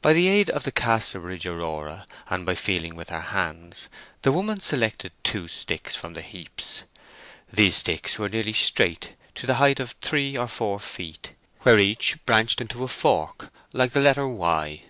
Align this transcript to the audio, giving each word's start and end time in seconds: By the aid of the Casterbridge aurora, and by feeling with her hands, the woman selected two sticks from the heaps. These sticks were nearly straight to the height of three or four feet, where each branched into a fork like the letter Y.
By 0.00 0.14
the 0.14 0.28
aid 0.28 0.48
of 0.48 0.64
the 0.64 0.72
Casterbridge 0.72 1.44
aurora, 1.44 2.06
and 2.30 2.46
by 2.46 2.54
feeling 2.54 2.96
with 2.96 3.10
her 3.10 3.20
hands, 3.20 3.90
the 4.22 4.32
woman 4.32 4.60
selected 4.60 5.12
two 5.24 5.46
sticks 5.46 5.94
from 5.94 6.14
the 6.14 6.22
heaps. 6.22 6.84
These 7.52 7.76
sticks 7.76 8.18
were 8.18 8.30
nearly 8.30 8.54
straight 8.54 9.14
to 9.34 9.46
the 9.46 9.56
height 9.60 9.78
of 9.78 9.94
three 10.00 10.38
or 10.38 10.48
four 10.48 10.80
feet, 10.80 11.32
where 11.64 11.78
each 11.78 12.16
branched 12.24 12.62
into 12.62 12.82
a 12.82 12.88
fork 12.88 13.52
like 13.74 13.92
the 13.92 14.00
letter 14.00 14.26
Y. 14.26 14.84